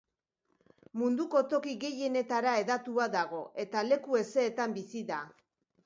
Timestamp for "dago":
3.19-3.45